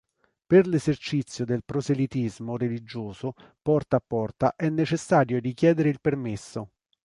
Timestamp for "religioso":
2.57-3.35